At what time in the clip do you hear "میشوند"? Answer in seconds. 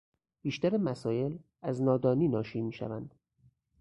2.61-3.15